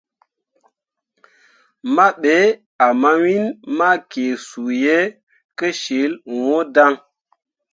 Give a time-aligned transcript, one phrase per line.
[1.95, 2.35] Mah be
[2.85, 3.45] ah mawin
[3.77, 4.97] ma kee suu ye
[5.57, 6.93] kəsyil ŋwəə daŋ.